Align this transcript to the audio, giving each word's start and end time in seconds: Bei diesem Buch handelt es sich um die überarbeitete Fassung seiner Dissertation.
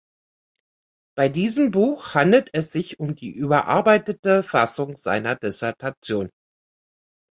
Bei 1.15 1.29
diesem 1.29 1.69
Buch 1.69 2.15
handelt 2.15 2.49
es 2.53 2.71
sich 2.71 2.99
um 2.99 3.13
die 3.13 3.35
überarbeitete 3.35 4.41
Fassung 4.41 4.97
seiner 4.97 5.35
Dissertation. 5.35 6.31